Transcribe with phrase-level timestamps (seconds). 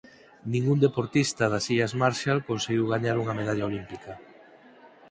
[0.53, 4.13] Ningún deportista das Illas Marshall conseguiu gañar unha medalla olímpica.